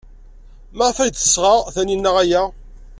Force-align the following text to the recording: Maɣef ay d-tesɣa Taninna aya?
Maɣef 0.77 0.97
ay 0.99 1.11
d-tesɣa 1.11 1.55
Taninna 1.73 2.11
aya? 2.23 2.41